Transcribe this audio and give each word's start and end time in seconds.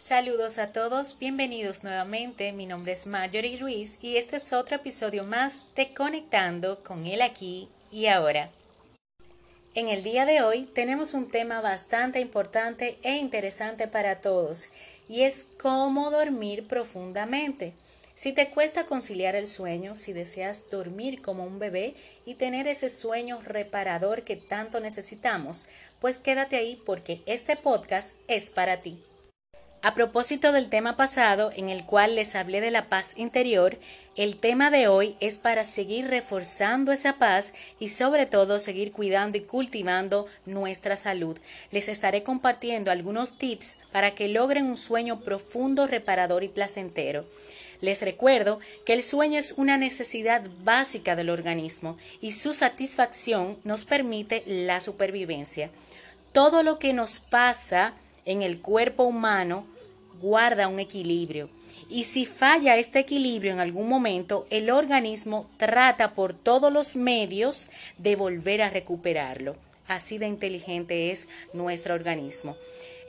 Saludos 0.00 0.56
a 0.56 0.72
todos, 0.72 1.18
bienvenidos 1.18 1.84
nuevamente. 1.84 2.52
Mi 2.52 2.64
nombre 2.64 2.92
es 2.92 3.06
Marjorie 3.06 3.58
Ruiz 3.58 3.98
y 4.00 4.16
este 4.16 4.36
es 4.36 4.54
otro 4.54 4.76
episodio 4.76 5.24
más 5.24 5.64
de 5.76 5.92
Conectando 5.92 6.82
con 6.82 7.04
él 7.04 7.20
aquí 7.20 7.68
y 7.92 8.06
ahora. 8.06 8.50
En 9.74 9.90
el 9.90 10.02
día 10.02 10.24
de 10.24 10.40
hoy 10.40 10.62
tenemos 10.62 11.12
un 11.12 11.28
tema 11.28 11.60
bastante 11.60 12.18
importante 12.18 12.98
e 13.02 13.16
interesante 13.16 13.88
para 13.88 14.22
todos 14.22 14.70
y 15.06 15.24
es 15.24 15.44
cómo 15.60 16.10
dormir 16.10 16.66
profundamente. 16.66 17.74
Si 18.14 18.32
te 18.32 18.48
cuesta 18.48 18.86
conciliar 18.86 19.36
el 19.36 19.46
sueño, 19.46 19.94
si 19.94 20.14
deseas 20.14 20.70
dormir 20.70 21.20
como 21.20 21.44
un 21.44 21.58
bebé 21.58 21.94
y 22.24 22.36
tener 22.36 22.68
ese 22.68 22.88
sueño 22.88 23.38
reparador 23.42 24.22
que 24.22 24.36
tanto 24.36 24.80
necesitamos, 24.80 25.66
pues 26.00 26.18
quédate 26.18 26.56
ahí 26.56 26.82
porque 26.86 27.20
este 27.26 27.54
podcast 27.54 28.14
es 28.28 28.50
para 28.50 28.78
ti. 28.78 28.98
A 29.82 29.94
propósito 29.94 30.52
del 30.52 30.68
tema 30.68 30.94
pasado, 30.94 31.52
en 31.56 31.70
el 31.70 31.84
cual 31.84 32.14
les 32.14 32.34
hablé 32.34 32.60
de 32.60 32.70
la 32.70 32.90
paz 32.90 33.14
interior, 33.16 33.78
el 34.14 34.36
tema 34.36 34.70
de 34.70 34.88
hoy 34.88 35.16
es 35.20 35.38
para 35.38 35.64
seguir 35.64 36.08
reforzando 36.08 36.92
esa 36.92 37.14
paz 37.14 37.54
y 37.78 37.88
sobre 37.88 38.26
todo 38.26 38.60
seguir 38.60 38.92
cuidando 38.92 39.38
y 39.38 39.40
cultivando 39.40 40.26
nuestra 40.44 40.98
salud. 40.98 41.38
Les 41.70 41.88
estaré 41.88 42.22
compartiendo 42.22 42.90
algunos 42.90 43.38
tips 43.38 43.76
para 43.90 44.14
que 44.14 44.28
logren 44.28 44.66
un 44.66 44.76
sueño 44.76 45.20
profundo, 45.20 45.86
reparador 45.86 46.44
y 46.44 46.48
placentero. 46.48 47.24
Les 47.80 48.02
recuerdo 48.02 48.60
que 48.84 48.92
el 48.92 49.02
sueño 49.02 49.38
es 49.38 49.52
una 49.52 49.78
necesidad 49.78 50.42
básica 50.62 51.16
del 51.16 51.30
organismo 51.30 51.96
y 52.20 52.32
su 52.32 52.52
satisfacción 52.52 53.56
nos 53.64 53.86
permite 53.86 54.42
la 54.44 54.82
supervivencia. 54.82 55.70
Todo 56.32 56.62
lo 56.62 56.78
que 56.78 56.92
nos 56.92 57.18
pasa 57.18 57.94
en 58.26 58.42
el 58.42 58.60
cuerpo 58.60 59.04
humano 59.04 59.64
guarda 60.20 60.68
un 60.68 60.80
equilibrio. 60.80 61.48
Y 61.88 62.04
si 62.04 62.26
falla 62.26 62.76
este 62.76 63.00
equilibrio 63.00 63.52
en 63.52 63.60
algún 63.60 63.88
momento, 63.88 64.46
el 64.50 64.70
organismo 64.70 65.50
trata 65.56 66.14
por 66.14 66.34
todos 66.34 66.72
los 66.72 66.94
medios 66.94 67.68
de 67.98 68.16
volver 68.16 68.62
a 68.62 68.70
recuperarlo. 68.70 69.56
Así 69.88 70.18
de 70.18 70.28
inteligente 70.28 71.10
es 71.10 71.26
nuestro 71.52 71.94
organismo. 71.94 72.56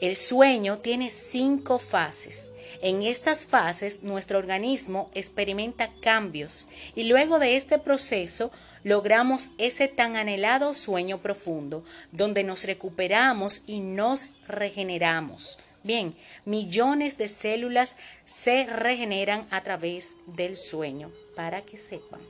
El 0.02 0.16
sueño 0.16 0.80
tiene 0.80 1.12
cinco 1.12 1.78
fases. 1.78 2.50
En 2.82 3.04
estas 3.04 3.46
fases 3.46 4.02
nuestro 4.02 4.40
organismo 4.40 5.12
experimenta 5.14 5.92
cambios 6.02 6.68
y 6.96 7.04
luego 7.04 7.38
de 7.38 7.56
este 7.56 7.78
proceso 7.78 8.52
logramos 8.84 9.52
ese 9.60 9.88
tan 9.88 10.16
anhelado 10.16 10.74
sueño 10.74 11.20
profundo, 11.20 11.84
donde 12.12 12.44
nos 12.44 12.64
recuperamos 12.64 13.62
y 13.68 13.80
nos 13.80 14.26
regeneramos. 14.48 15.60
Bien, 15.84 16.16
millones 16.46 17.18
de 17.18 17.28
células 17.28 17.96
se 18.26 18.66
regeneran 18.68 19.48
a 19.50 19.62
través 19.62 20.16
del 20.28 20.56
sueño, 20.56 21.12
para 21.36 21.62
que 21.62 21.78
sepan. 21.78 22.22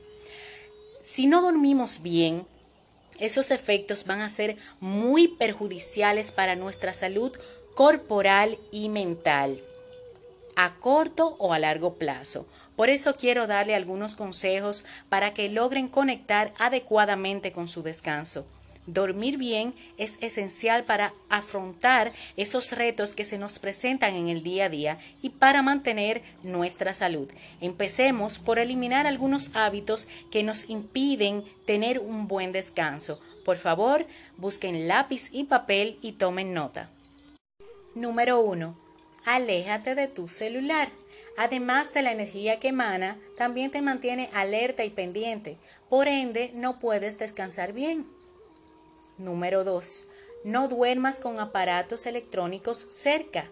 Si 1.02 1.26
no 1.26 1.42
dormimos 1.42 2.02
bien, 2.02 2.44
esos 3.18 3.50
efectos 3.50 4.04
van 4.04 4.20
a 4.20 4.28
ser 4.28 4.56
muy 4.80 5.28
perjudiciales 5.28 6.32
para 6.32 6.56
nuestra 6.56 6.92
salud 6.94 7.32
corporal 7.74 8.58
y 8.70 8.88
mental, 8.88 9.60
a 10.56 10.74
corto 10.76 11.36
o 11.38 11.52
a 11.52 11.58
largo 11.58 11.94
plazo. 11.94 12.46
Por 12.76 12.88
eso 12.88 13.16
quiero 13.16 13.46
darle 13.46 13.74
algunos 13.74 14.14
consejos 14.14 14.84
para 15.08 15.34
que 15.34 15.48
logren 15.48 15.88
conectar 15.88 16.52
adecuadamente 16.58 17.52
con 17.52 17.68
su 17.68 17.82
descanso. 17.82 18.46
Dormir 18.86 19.38
bien 19.38 19.74
es 19.96 20.18
esencial 20.22 20.82
para 20.82 21.14
afrontar 21.28 22.12
esos 22.36 22.72
retos 22.72 23.14
que 23.14 23.24
se 23.24 23.38
nos 23.38 23.60
presentan 23.60 24.14
en 24.14 24.28
el 24.28 24.42
día 24.42 24.64
a 24.64 24.68
día 24.68 24.98
y 25.22 25.28
para 25.30 25.62
mantener 25.62 26.20
nuestra 26.42 26.92
salud. 26.92 27.28
Empecemos 27.60 28.40
por 28.40 28.58
eliminar 28.58 29.06
algunos 29.06 29.50
hábitos 29.54 30.08
que 30.32 30.42
nos 30.42 30.68
impiden 30.68 31.44
tener 31.64 32.00
un 32.00 32.26
buen 32.26 32.50
descanso. 32.50 33.20
Por 33.44 33.56
favor, 33.56 34.04
busquen 34.36 34.88
lápiz 34.88 35.28
y 35.30 35.44
papel 35.44 35.98
y 36.02 36.12
tomen 36.12 36.52
nota. 36.52 36.90
Número 37.94 38.40
1. 38.40 38.76
Aléjate 39.26 39.94
de 39.94 40.08
tu 40.08 40.26
celular. 40.26 40.88
Además 41.38 41.94
de 41.94 42.02
la 42.02 42.10
energía 42.10 42.58
que 42.58 42.68
emana, 42.68 43.16
también 43.36 43.70
te 43.70 43.80
mantiene 43.80 44.28
alerta 44.32 44.84
y 44.84 44.90
pendiente. 44.90 45.56
Por 45.88 46.08
ende, 46.08 46.50
no 46.54 46.80
puedes 46.80 47.18
descansar 47.18 47.72
bien. 47.72 48.06
Número 49.18 49.64
2. 49.64 50.06
No 50.44 50.68
duermas 50.68 51.20
con 51.20 51.40
aparatos 51.40 52.06
electrónicos 52.06 52.78
cerca. 52.90 53.48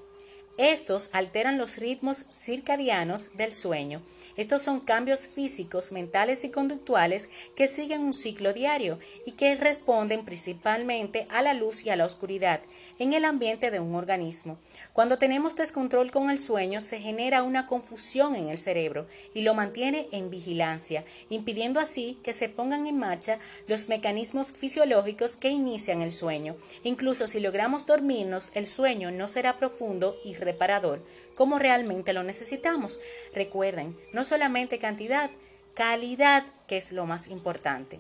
Estos 0.57 1.11
alteran 1.13 1.59
los 1.59 1.79
ritmos 1.79 2.25
circadianos 2.31 3.37
del 3.37 3.53
sueño 3.53 4.03
estos 4.41 4.63
son 4.63 4.81
cambios 4.81 5.29
físicos, 5.29 5.93
mentales 5.93 6.45
y 6.45 6.51
conductuales 6.51 7.29
que 7.55 7.69
siguen 7.69 8.01
un 8.01 8.15
ciclo 8.15 8.53
diario 8.53 8.99
y 9.27 9.33
que 9.33 9.55
responden 9.55 10.25
principalmente 10.25 11.27
a 11.31 11.43
la 11.43 11.53
luz 11.53 11.85
y 11.85 11.91
a 11.91 11.97
la 11.97 12.07
oscuridad 12.07 12.61
en 12.99 13.13
el 13.13 13.25
ambiente 13.25 13.71
de 13.71 13.81
un 13.81 13.95
organismo. 13.95 14.59
Cuando 14.93 15.19
tenemos 15.19 15.57
descontrol 15.57 16.11
con 16.11 16.31
el 16.31 16.39
sueño 16.39 16.81
se 16.81 17.01
genera 17.01 17.43
una 17.43 17.67
confusión 17.67 18.35
en 18.35 18.49
el 18.49 18.57
cerebro 18.57 19.07
y 19.35 19.43
lo 19.43 19.55
mantiene 19.55 20.09
en 20.13 20.31
vigilancia, 20.31 21.05
impidiendo 21.29 21.79
así 21.79 22.19
que 22.23 22.33
se 22.33 22.49
pongan 22.49 22.87
en 22.87 22.99
marcha 22.99 23.39
los 23.67 23.89
mecanismos 23.89 24.53
fisiológicos 24.53 25.37
que 25.37 25.51
inician 25.51 26.01
el 26.01 26.13
sueño. 26.13 26.57
Incluso 26.83 27.27
si 27.27 27.41
logramos 27.41 27.85
dormirnos, 27.85 28.53
el 28.55 28.67
sueño 28.67 29.11
no 29.11 29.29
será 29.29 29.59
profundo 29.59 30.17
y 30.25 30.35
reparador 30.35 31.03
como 31.41 31.59
realmente 31.59 32.13
lo 32.13 32.23
necesitamos. 32.23 33.01
Recuerden, 33.35 33.97
no 34.13 34.25
solamente 34.31 34.79
cantidad, 34.79 35.29
calidad, 35.75 36.45
que 36.69 36.77
es 36.77 36.93
lo 36.93 37.05
más 37.05 37.27
importante. 37.27 37.99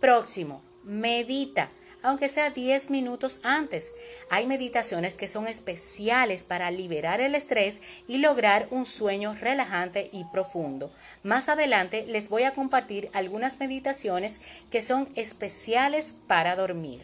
Próximo, 0.00 0.62
medita, 0.84 1.70
aunque 2.04 2.28
sea 2.28 2.50
10 2.50 2.90
minutos 2.90 3.40
antes. 3.42 3.92
Hay 4.30 4.46
meditaciones 4.46 5.14
que 5.14 5.26
son 5.26 5.48
especiales 5.48 6.44
para 6.44 6.70
liberar 6.70 7.20
el 7.20 7.34
estrés 7.34 7.82
y 8.06 8.18
lograr 8.18 8.68
un 8.70 8.86
sueño 8.86 9.34
relajante 9.34 10.08
y 10.12 10.22
profundo. 10.26 10.92
Más 11.24 11.48
adelante 11.48 12.06
les 12.06 12.28
voy 12.28 12.44
a 12.44 12.54
compartir 12.54 13.10
algunas 13.12 13.58
meditaciones 13.58 14.40
que 14.70 14.82
son 14.82 15.08
especiales 15.16 16.14
para 16.28 16.54
dormir. 16.54 17.02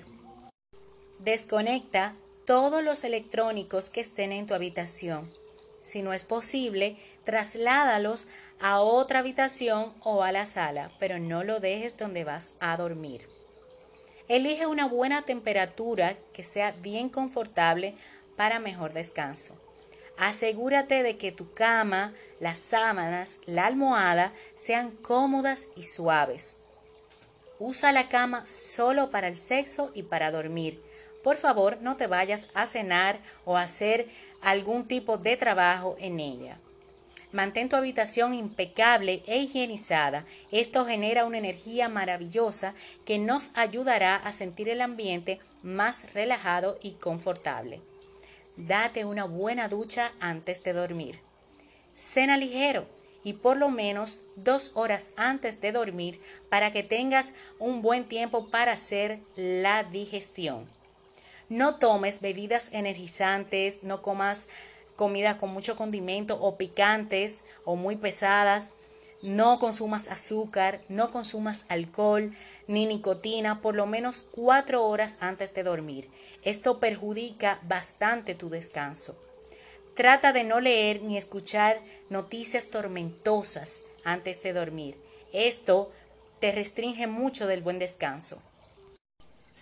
Desconecta 1.19 2.15
todos 2.47 2.85
los 2.85 3.03
electrónicos 3.03 3.91
que 3.91 4.01
estén 4.01 4.31
en 4.31 4.47
tu 4.47 4.55
habitación 4.55 5.42
si 5.83 6.03
no 6.03 6.13
es 6.13 6.25
posible, 6.25 6.97
trasládalos 7.25 8.29
a 8.61 8.81
otra 8.81 9.19
habitación 9.19 9.93
o 10.01 10.23
a 10.23 10.33
la 10.33 10.47
sala, 10.47 10.91
pero 10.99 11.19
no 11.19 11.45
lo 11.45 11.61
dejes 11.61 11.97
donde 11.99 12.25
vas 12.25 12.51
a 12.61 12.77
dormir. 12.77 13.29
Elige 14.29 14.67
una 14.67 14.87
buena 14.87 15.23
temperatura 15.23 16.17
que 16.33 16.45
sea 16.45 16.73
bien 16.81 17.09
confortable 17.09 17.95
para 18.37 18.61
mejor 18.61 18.93
descanso. 18.93 19.61
Asegúrate 20.17 21.03
de 21.03 21.17
que 21.17 21.33
tu 21.33 21.53
cama, 21.53 22.15
las 22.39 22.59
sábanas, 22.59 23.41
la 23.47 23.67
almohada 23.67 24.33
sean 24.55 24.91
cómodas 24.91 25.69
y 25.75 25.83
suaves. 25.83 26.59
Usa 27.59 27.93
la 27.93 28.09
cama 28.09 28.47
solo 28.47 29.11
para 29.11 29.29
el 29.29 29.37
sexo 29.37 29.91
y 29.95 30.05
para 30.05 30.31
dormir. 30.31 30.81
Por 31.23 31.37
favor, 31.37 31.79
no 31.81 31.97
te 31.97 32.07
vayas 32.07 32.49
a 32.55 32.67
cenar 32.67 33.19
o 33.45 33.57
a 33.57 33.63
hacer 33.63 34.09
algún 34.43 34.87
tipo 34.87 35.19
de 35.19 35.37
trabajo 35.37 35.97
en 35.99 36.21
ella. 36.21 36.59
Mantén 37.33 37.71
tu 37.71 37.77
habitación 37.77 38.35
impecable 38.35 39.23
e 39.27 39.39
higienizada. 39.39 40.27
Esto 40.51 40.85
genera 40.85 41.25
una 41.25 41.39
energía 41.39 41.89
maravillosa 41.89 42.75
que 43.07 43.19
nos 43.19 43.53
ayudará 43.55 44.17
a 44.17 44.33
sentir 44.33 44.69
el 44.69 44.83
ambiente 44.83 45.41
más 45.63 46.13
relajado 46.13 46.79
y 46.83 46.93
confortable. 46.93 47.81
Date 48.57 49.07
una 49.07 49.25
buena 49.25 49.69
ducha 49.69 50.13
antes 50.21 50.63
de 50.63 50.75
dormir. 50.75 51.21
Cena 51.95 52.37
ligero 52.37 52.87
y 53.25 53.35
por 53.35 53.57
lo 53.57 53.71
menos 53.71 54.25
dos 54.37 54.73
horas 54.75 55.13
antes 55.17 55.63
de 55.63 55.73
dormir 55.73 56.21
para 56.51 56.71
que 56.71 56.83
tengas 56.83 57.33
un 57.59 57.81
buen 57.81 58.05
tiempo 58.05 58.51
para 58.51 58.73
hacer 58.73 59.19
la 59.37 59.85
digestión. 59.85 60.69
No 61.53 61.75
tomes 61.75 62.23
bebidas 62.23 62.71
energizantes, 62.73 63.83
no 63.83 64.01
comas 64.01 64.47
comidas 64.97 65.37
con 65.37 65.51
mucho 65.51 65.77
condimento 65.77 66.41
o 66.41 66.57
picantes 66.57 67.45
o 67.67 67.77
muy 67.77 67.97
pesadas. 67.97 68.71
No 69.21 69.59
consumas 69.59 70.09
azúcar, 70.09 70.81
no 70.89 71.11
consumas 71.11 71.67
alcohol 71.69 72.33
ni 72.69 72.87
nicotina 72.87 73.61
por 73.61 73.75
lo 73.75 73.85
menos 73.85 74.23
cuatro 74.23 74.87
horas 74.87 75.19
antes 75.21 75.53
de 75.53 75.63
dormir. 75.63 76.09
Esto 76.43 76.81
perjudica 76.81 77.59
bastante 77.65 78.35
tu 78.35 78.49
descanso. 78.49 79.21
Trata 79.95 80.33
de 80.33 80.45
no 80.45 80.59
leer 80.59 81.03
ni 81.03 81.19
escuchar 81.19 81.83
noticias 82.09 82.69
tormentosas 82.69 83.83
antes 84.05 84.43
de 84.43 84.55
dormir. 84.55 84.97
Esto 85.35 85.93
te 86.41 86.51
restringe 86.51 87.07
mucho 87.07 87.47
del 87.47 87.61
buen 87.61 87.79
descanso. 87.79 88.43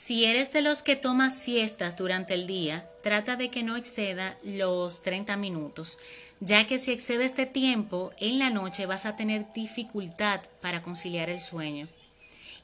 Si 0.02 0.24
eres 0.24 0.50
de 0.50 0.62
los 0.62 0.82
que 0.82 0.96
tomas 0.96 1.38
siestas 1.38 1.98
durante 1.98 2.32
el 2.32 2.46
día, 2.46 2.86
trata 3.02 3.36
de 3.36 3.50
que 3.50 3.62
no 3.62 3.76
exceda 3.76 4.34
los 4.42 5.02
30 5.02 5.36
minutos, 5.36 5.98
ya 6.40 6.66
que 6.66 6.78
si 6.78 6.90
excede 6.90 7.26
este 7.26 7.44
tiempo, 7.44 8.10
en 8.18 8.38
la 8.38 8.48
noche 8.48 8.86
vas 8.86 9.04
a 9.04 9.14
tener 9.14 9.52
dificultad 9.52 10.40
para 10.62 10.80
conciliar 10.80 11.28
el 11.28 11.38
sueño. 11.38 11.86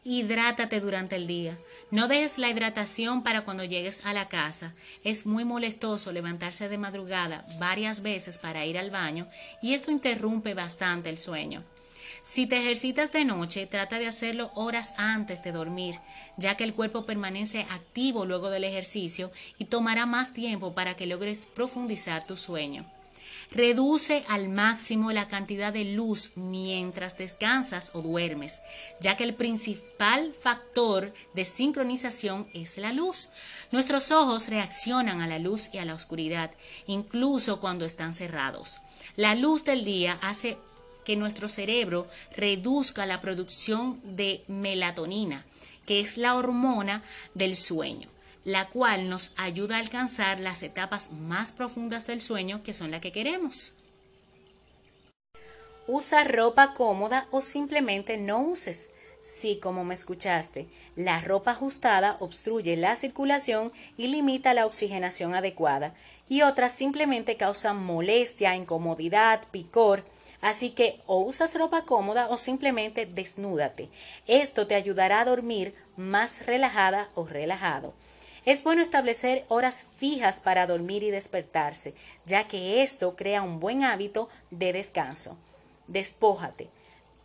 Hidrátate 0.03 0.81
durante 0.81 1.17
el 1.17 1.27
día. 1.27 1.55
No 1.91 2.09
dejes 2.09 2.39
la 2.39 2.49
hidratación 2.49 3.23
para 3.23 3.43
cuando 3.45 3.65
llegues 3.65 4.07
a 4.07 4.15
la 4.15 4.29
casa. 4.29 4.73
Es 5.05 5.27
muy 5.27 5.45
molestoso 5.45 6.13
levantarse 6.13 6.71
de 6.71 6.79
madrugada 6.79 7.45
varias 7.59 8.01
veces 8.01 8.39
para 8.39 8.65
ir 8.65 8.79
al 8.79 8.91
baño 8.91 9.29
y 9.61 9.75
esto 9.75 9.91
interrumpe 9.91 10.55
bastante 10.55 11.11
el 11.11 11.19
sueño. 11.19 11.63
Si 12.29 12.49
te 12.49 12.59
ejercitas 12.59 13.13
de 13.13 13.25
noche, 13.25 13.69
trata 13.69 14.01
de 14.01 14.09
hacerlo 14.09 14.51
horas 14.57 14.95
antes 14.97 15.45
de 15.45 15.53
dormir, 15.53 16.01
ya 16.37 16.57
que 16.57 16.65
el 16.65 16.75
cuerpo 16.75 17.07
permanece 17.07 17.61
activo 17.71 18.27
luego 18.27 18.51
del 18.51 18.65
ejercicio 18.65 19.31
y 19.59 19.67
tomará 19.67 20.07
más 20.07 20.33
tiempo 20.33 20.75
para 20.75 20.97
que 20.97 21.07
logres 21.07 21.47
profundizar 21.47 22.27
tu 22.27 22.37
sueño. 22.37 22.85
Reduce 23.53 24.25
al 24.29 24.49
máximo 24.49 25.13
la 25.13 25.29
cantidad 25.29 25.73
de 25.73 25.85
luz 25.85 26.33
mientras 26.35 27.17
descansas 27.17 27.93
o 27.95 28.03
duermes, 28.03 28.59
ya 29.01 29.17
que 29.17 29.23
el 29.23 29.37
principal 29.37 30.33
factor 30.35 31.15
de 31.35 31.45
sincronización 31.45 32.49
es 32.53 32.77
la 32.77 32.93
luz. 32.93 33.29
Nuestros 33.71 34.11
ojos 34.11 34.49
reaccionan 34.49 35.21
a 35.21 35.29
la 35.29 35.39
luz 35.39 35.71
y 35.73 35.79
a 35.79 35.85
la 35.85 35.95
oscuridad, 35.95 36.51
incluso 36.89 37.61
cuando 37.61 37.85
están 37.85 38.15
cerrados. 38.15 38.81
La 39.15 39.37
luz 39.37 39.65
del 39.65 39.85
día 39.85 40.19
hace 40.23 40.59
que 41.07 41.15
nuestro 41.15 41.49
cerebro 41.49 42.09
reduzca 42.37 43.07
la 43.07 43.21
producción 43.21 44.01
de 44.17 44.43
melatonina, 44.49 45.45
que 45.87 46.01
es 46.01 46.17
la 46.17 46.35
hormona 46.35 47.01
del 47.33 47.55
sueño, 47.55 48.09
la 48.43 48.67
cual 48.67 49.09
nos 49.09 49.31
ayuda 49.37 49.77
a 49.77 49.79
alcanzar 49.79 50.41
las 50.41 50.65
etapas 50.65 51.13
más 51.13 51.53
profundas 51.53 52.09
del 52.09 52.21
sueño 52.21 52.65
que 52.65 52.75
son 52.75 52.91
las 52.91 53.01
que 53.01 53.13
queremos. 53.13 53.75
Usa 55.87 56.25
ropa 56.25 56.75
cómoda 56.75 57.29
o 57.31 57.41
simplemente 57.41 58.17
no 58.17 58.41
uses. 58.41 58.91
Si, 59.23 59.61
como 59.61 59.85
me 59.85 59.95
escuchaste, 59.95 60.67
la 60.97 61.21
ropa 61.21 61.53
ajustada 61.53 62.17
obstruye 62.19 62.77
la 62.77 62.97
circulación 62.97 63.73
y 63.97 64.09
limita 64.09 64.55
la 64.55 64.67
oxigenación 64.67 65.37
adecuada, 65.37 65.95
y 66.29 66.43
otras 66.43 66.73
simplemente 66.73 67.37
causan 67.37 67.81
molestia, 67.85 68.57
incomodidad, 68.57 69.43
picor, 69.53 70.05
Así 70.47 70.71
que 70.71 71.01
o 71.07 71.23
usas 71.23 71.57
ropa 71.57 71.83
cómoda 71.83 72.29
o 72.29 72.39
simplemente 72.39 73.05
desnúdate. 73.05 73.89
Esto 74.29 74.69
te 74.69 74.77
ayudará 74.77 75.21
a 75.21 75.25
dormir 75.25 75.75
más 75.97 76.47
relajada 76.47 77.09
o 77.17 77.27
relajado. 77.27 77.93
Es 78.45 78.63
bueno 78.63 78.81
establecer 78.81 79.43
horas 79.49 79.85
fijas 79.97 80.39
para 80.39 80.69
dormir 80.69 81.03
y 81.03 81.11
despertarse, 81.11 81.95
ya 82.27 82.47
que 82.47 82.85
esto 82.85 83.17
crea 83.17 83.43
un 83.43 83.59
buen 83.59 83.83
hábito 83.83 84.29
de 84.53 84.73
descanso. 84.73 85.37
Despójate. 85.89 86.69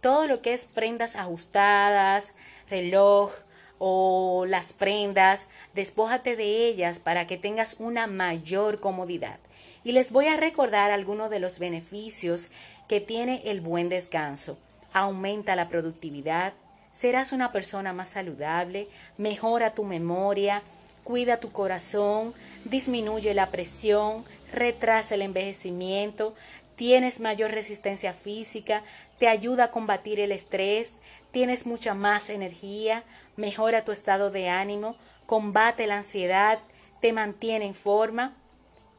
Todo 0.02 0.26
lo 0.26 0.42
que 0.42 0.56
es 0.56 0.66
prendas 0.66 1.16
ajustadas, 1.16 2.34
reloj 2.72 3.32
o 3.78 4.46
las 4.48 4.74
prendas, 4.74 5.46
despójate 5.76 6.36
de 6.36 6.68
ellas 6.68 7.00
para 7.00 7.28
que 7.28 7.38
tengas 7.38 7.76
una 7.78 8.08
mayor 8.08 8.80
comodidad. 8.80 9.40
Y 9.84 9.94
les 9.94 10.12
voy 10.12 10.28
a 10.28 10.38
recordar 10.38 10.92
algunos 10.92 11.32
de 11.32 11.40
los 11.40 11.58
beneficios 11.58 12.50
que 12.88 13.02
tiene 13.02 13.42
el 13.46 13.62
buen 13.62 13.90
descanso. 13.90 14.58
Aumenta 14.94 15.56
la 15.56 15.70
productividad, 15.70 16.54
serás 16.92 17.32
una 17.32 17.52
persona 17.52 17.94
más 17.94 18.10
saludable, 18.10 18.88
mejora 19.18 19.74
tu 19.74 19.84
memoria, 19.84 20.62
cuida 21.04 21.40
tu 21.40 21.52
corazón, 21.52 22.34
disminuye 22.66 23.34
la 23.34 23.48
presión, 23.48 24.24
retrasa 24.52 25.16
el 25.16 25.22
envejecimiento, 25.22 26.36
tienes 26.76 27.20
mayor 27.20 27.52
resistencia 27.52 28.14
física, 28.14 28.82
te 29.18 29.28
ayuda 29.28 29.66
a 29.66 29.72
combatir 29.72 30.20
el 30.20 30.32
estrés, 30.32 30.94
tienes 31.32 31.66
mucha 31.66 31.94
más 31.94 32.30
energía, 32.30 33.04
mejora 33.38 33.86
tu 33.86 33.92
estado 33.92 34.32
de 34.32 34.50
ánimo, 34.50 34.96
combate 35.26 35.88
la 35.88 35.98
ansiedad, 35.98 36.60
te 37.02 37.14
mantiene 37.14 37.66
en 37.66 37.76
forma. 37.76 38.36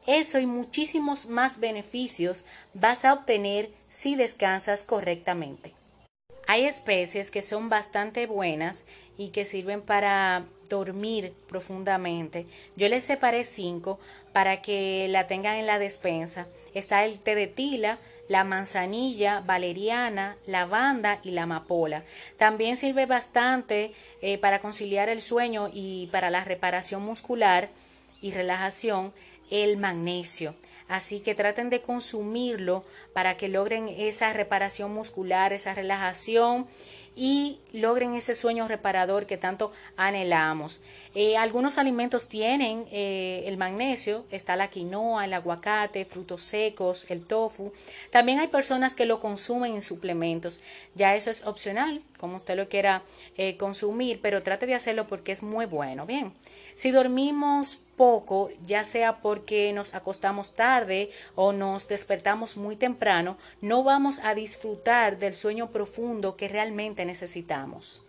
Eso 0.05 0.39
y 0.39 0.45
muchísimos 0.45 1.27
más 1.27 1.59
beneficios 1.59 2.43
vas 2.73 3.05
a 3.05 3.13
obtener 3.13 3.69
si 3.89 4.15
descansas 4.15 4.83
correctamente. 4.83 5.73
Hay 6.45 6.65
especies 6.65 7.31
que 7.31 7.41
son 7.41 7.69
bastante 7.69 8.27
buenas 8.27 8.83
y 9.17 9.29
que 9.29 9.45
sirven 9.45 9.81
para 9.81 10.43
dormir 10.69 11.33
profundamente. 11.47 12.45
Yo 12.75 12.89
les 12.89 13.03
separé 13.03 13.45
cinco 13.45 13.99
para 14.33 14.61
que 14.61 15.07
la 15.09 15.27
tengan 15.27 15.55
en 15.55 15.67
la 15.67 15.79
despensa. 15.79 16.47
Está 16.73 17.05
el 17.05 17.19
té 17.19 17.35
de 17.35 17.47
tila, 17.47 17.97
la 18.27 18.43
manzanilla, 18.43 19.41
valeriana, 19.41 20.35
lavanda 20.45 21.19
y 21.23 21.31
la 21.31 21.43
amapola. 21.43 22.03
También 22.37 22.75
sirve 22.75 23.05
bastante 23.05 23.93
eh, 24.21 24.37
para 24.37 24.59
conciliar 24.59 25.07
el 25.07 25.21
sueño 25.21 25.69
y 25.71 26.07
para 26.07 26.29
la 26.29 26.43
reparación 26.43 27.03
muscular 27.03 27.69
y 28.21 28.31
relajación 28.31 29.13
el 29.53 29.77
magnesio. 29.77 30.55
Así 30.87 31.21
que 31.21 31.35
traten 31.35 31.69
de 31.69 31.81
consumirlo 31.81 32.83
para 33.13 33.37
que 33.37 33.47
logren 33.47 33.87
esa 33.87 34.33
reparación 34.33 34.93
muscular, 34.93 35.53
esa 35.53 35.73
relajación 35.73 36.67
y 37.15 37.59
logren 37.73 38.15
ese 38.15 38.33
sueño 38.33 38.67
reparador 38.67 39.27
que 39.27 39.37
tanto 39.37 39.71
anhelamos. 39.97 40.81
Eh, 41.13 41.37
algunos 41.37 41.77
alimentos 41.77 42.27
tienen 42.27 42.85
eh, 42.91 43.43
el 43.45 43.57
magnesio, 43.57 44.25
está 44.31 44.55
la 44.55 44.69
quinoa, 44.69 45.25
el 45.25 45.33
aguacate, 45.33 46.05
frutos 46.05 46.41
secos, 46.41 47.05
el 47.09 47.23
tofu. 47.23 47.71
También 48.09 48.39
hay 48.39 48.47
personas 48.47 48.95
que 48.95 49.05
lo 49.05 49.19
consumen 49.19 49.75
en 49.75 49.83
suplementos. 49.83 50.61
Ya 50.95 51.15
eso 51.15 51.29
es 51.29 51.45
opcional, 51.45 52.01
como 52.17 52.37
usted 52.37 52.57
lo 52.57 52.67
quiera 52.67 53.03
eh, 53.37 53.57
consumir, 53.57 54.19
pero 54.21 54.41
trate 54.41 54.65
de 54.65 54.73
hacerlo 54.73 55.05
porque 55.05 55.31
es 55.31 55.43
muy 55.43 55.67
bueno. 55.67 56.07
Bien, 56.07 56.33
si 56.73 56.89
dormimos 56.89 57.81
poco, 57.97 58.49
ya 58.65 58.83
sea 58.83 59.21
porque 59.21 59.71
nos 59.73 59.93
acostamos 59.93 60.55
tarde 60.55 61.09
o 61.35 61.51
nos 61.53 61.87
despertamos 61.87 62.57
muy 62.57 62.75
temprano, 62.75 63.37
no 63.61 63.83
vamos 63.83 64.19
a 64.23 64.35
disfrutar 64.35 65.17
del 65.17 65.33
sueño 65.33 65.71
profundo 65.71 66.35
que 66.35 66.47
realmente 66.47 67.05
necesitamos. 67.05 68.03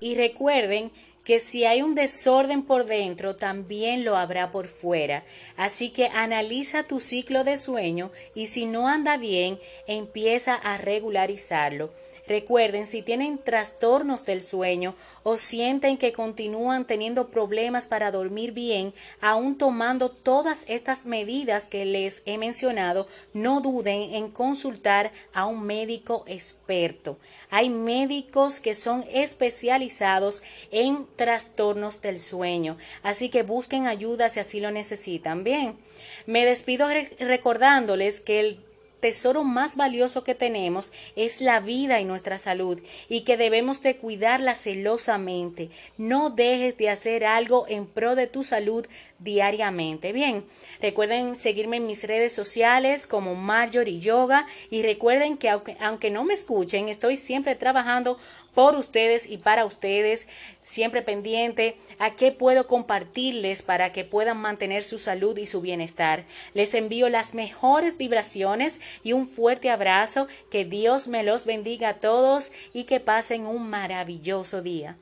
Y 0.00 0.16
recuerden 0.16 0.90
que 1.24 1.40
si 1.40 1.64
hay 1.64 1.80
un 1.80 1.94
desorden 1.94 2.62
por 2.62 2.84
dentro, 2.84 3.36
también 3.36 4.04
lo 4.04 4.16
habrá 4.16 4.50
por 4.50 4.68
fuera. 4.68 5.24
Así 5.56 5.90
que 5.90 6.08
analiza 6.08 6.82
tu 6.82 7.00
ciclo 7.00 7.44
de 7.44 7.56
sueño 7.56 8.10
y 8.34 8.46
si 8.46 8.66
no 8.66 8.88
anda 8.88 9.16
bien, 9.16 9.58
empieza 9.86 10.54
a 10.54 10.76
regularizarlo. 10.76 11.90
Recuerden, 12.26 12.86
si 12.86 13.02
tienen 13.02 13.36
trastornos 13.36 14.24
del 14.24 14.40
sueño 14.40 14.94
o 15.24 15.36
sienten 15.36 15.98
que 15.98 16.12
continúan 16.12 16.86
teniendo 16.86 17.30
problemas 17.30 17.86
para 17.86 18.10
dormir 18.10 18.52
bien, 18.52 18.94
aún 19.20 19.58
tomando 19.58 20.08
todas 20.08 20.64
estas 20.68 21.04
medidas 21.04 21.68
que 21.68 21.84
les 21.84 22.22
he 22.24 22.38
mencionado, 22.38 23.06
no 23.34 23.60
duden 23.60 24.14
en 24.14 24.30
consultar 24.30 25.12
a 25.34 25.44
un 25.44 25.64
médico 25.64 26.24
experto. 26.26 27.18
Hay 27.50 27.68
médicos 27.68 28.58
que 28.58 28.74
son 28.74 29.04
especializados 29.12 30.42
en 30.70 31.06
trastornos 31.16 32.00
del 32.00 32.18
sueño, 32.18 32.78
así 33.02 33.28
que 33.28 33.42
busquen 33.42 33.86
ayuda 33.86 34.30
si 34.30 34.40
así 34.40 34.60
lo 34.60 34.70
necesitan. 34.70 35.44
Bien, 35.44 35.76
me 36.24 36.46
despido 36.46 36.88
recordándoles 37.18 38.20
que 38.20 38.40
el 38.40 38.63
tesoro 39.04 39.44
más 39.44 39.76
valioso 39.76 40.24
que 40.24 40.34
tenemos 40.34 40.90
es 41.14 41.42
la 41.42 41.60
vida 41.60 42.00
y 42.00 42.06
nuestra 42.06 42.38
salud 42.38 42.80
y 43.06 43.20
que 43.20 43.36
debemos 43.36 43.82
de 43.82 43.98
cuidarla 43.98 44.54
celosamente. 44.54 45.68
No 45.98 46.30
dejes 46.30 46.78
de 46.78 46.88
hacer 46.88 47.26
algo 47.26 47.66
en 47.68 47.84
pro 47.84 48.14
de 48.14 48.28
tu 48.28 48.42
salud 48.42 48.86
diariamente. 49.18 50.14
Bien, 50.14 50.42
recuerden 50.80 51.36
seguirme 51.36 51.76
en 51.76 51.86
mis 51.86 52.04
redes 52.04 52.32
sociales 52.32 53.06
como 53.06 53.34
Marjorie 53.34 53.98
Yoga 53.98 54.46
y 54.70 54.80
recuerden 54.80 55.36
que 55.36 55.50
aunque, 55.50 55.76
aunque 55.80 56.10
no 56.10 56.24
me 56.24 56.32
escuchen, 56.32 56.88
estoy 56.88 57.16
siempre 57.16 57.56
trabajando 57.56 58.18
por 58.54 58.76
ustedes 58.76 59.28
y 59.28 59.36
para 59.36 59.66
ustedes, 59.66 60.28
siempre 60.64 61.02
pendiente 61.02 61.76
a 62.00 62.16
qué 62.16 62.32
puedo 62.32 62.66
compartirles 62.66 63.62
para 63.62 63.92
que 63.92 64.04
puedan 64.04 64.38
mantener 64.38 64.82
su 64.82 64.98
salud 64.98 65.36
y 65.38 65.46
su 65.46 65.60
bienestar. 65.60 66.24
Les 66.54 66.74
envío 66.74 67.08
las 67.08 67.34
mejores 67.34 67.96
vibraciones 67.98 68.80
y 69.04 69.12
un 69.12 69.28
fuerte 69.28 69.70
abrazo. 69.70 70.26
Que 70.50 70.64
Dios 70.64 71.06
me 71.06 71.22
los 71.22 71.44
bendiga 71.44 71.90
a 71.90 71.94
todos 71.94 72.50
y 72.72 72.84
que 72.84 72.98
pasen 72.98 73.46
un 73.46 73.68
maravilloso 73.68 74.62
día. 74.62 74.96